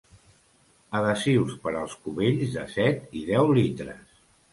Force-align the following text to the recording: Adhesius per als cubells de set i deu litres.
Adhesius 0.99 1.51
per 1.67 1.73
als 1.81 1.93
cubells 2.05 2.55
de 2.55 2.63
set 2.77 3.15
i 3.21 3.21
deu 3.29 3.53
litres. 3.59 4.19